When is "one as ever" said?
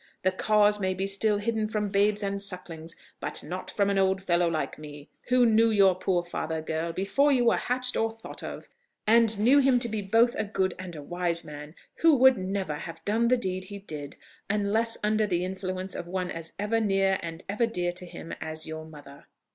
16.07-16.79